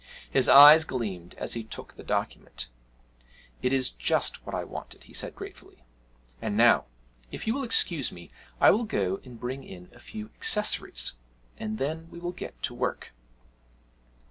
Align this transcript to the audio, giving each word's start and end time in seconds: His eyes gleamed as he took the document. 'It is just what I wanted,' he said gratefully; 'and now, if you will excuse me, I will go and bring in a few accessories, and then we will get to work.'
His 0.31 0.49
eyes 0.49 0.83
gleamed 0.83 1.35
as 1.35 1.53
he 1.53 1.63
took 1.63 1.93
the 1.93 2.01
document. 2.03 2.69
'It 3.61 3.71
is 3.71 3.91
just 3.91 4.43
what 4.43 4.55
I 4.55 4.63
wanted,' 4.63 5.03
he 5.03 5.13
said 5.13 5.35
gratefully; 5.35 5.83
'and 6.41 6.57
now, 6.57 6.85
if 7.31 7.45
you 7.45 7.53
will 7.53 7.61
excuse 7.61 8.11
me, 8.11 8.31
I 8.59 8.71
will 8.71 8.85
go 8.85 9.21
and 9.23 9.39
bring 9.39 9.63
in 9.63 9.91
a 9.93 9.99
few 9.99 10.31
accessories, 10.35 11.13
and 11.59 11.77
then 11.77 12.09
we 12.09 12.17
will 12.17 12.31
get 12.31 12.59
to 12.63 12.73
work.' 12.73 13.13